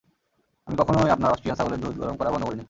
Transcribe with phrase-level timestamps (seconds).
[0.67, 2.59] আমি কখনই আপনার অস্ট্রিয়ান ছাগলের দুধ গরম করা বন্ধ করিনি।